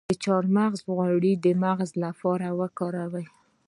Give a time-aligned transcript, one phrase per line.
[0.09, 3.25] د چارمغز غوړي د مغز لپاره وکاروئ